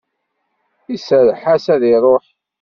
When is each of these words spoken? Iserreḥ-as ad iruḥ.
Iserreḥ-as 0.95 1.65
ad 1.73 1.83
iruḥ. 1.91 2.25